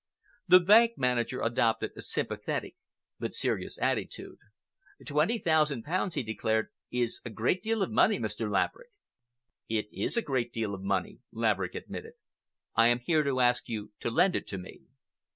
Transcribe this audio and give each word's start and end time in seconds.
The 0.47 0.59
bank 0.59 0.97
manager 0.97 1.43
adopted 1.43 1.91
a 1.95 2.01
sympathetic 2.01 2.73
but 3.19 3.35
serious 3.35 3.77
attitude. 3.79 4.39
"Twenty 5.05 5.37
thousand 5.37 5.83
pounds," 5.83 6.15
he 6.15 6.23
declared, 6.23 6.69
"is 6.89 7.21
a 7.23 7.29
great 7.29 7.61
deal 7.61 7.83
of 7.83 7.91
money, 7.91 8.17
Mr. 8.17 8.49
Laverick." 8.51 8.89
"It 9.69 9.89
is 9.93 10.17
a 10.17 10.23
great 10.23 10.51
deal 10.51 10.73
of 10.73 10.81
money," 10.81 11.19
Laverick 11.31 11.75
admitted. 11.75 12.13
"I 12.73 12.87
am 12.87 12.97
here 13.01 13.23
to 13.23 13.41
ask 13.41 13.69
you 13.69 13.91
to 13.99 14.09
lend 14.09 14.35
it 14.35 14.47
to 14.47 14.57
me." 14.57 14.81